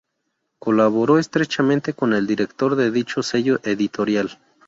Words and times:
Colaboró 0.57 1.19
estrechamente 1.19 1.93
con 1.93 2.13
el 2.13 2.25
director 2.25 2.75
de 2.75 2.89
dicho 2.89 3.21
sello 3.21 3.59
editorial. 3.61 4.35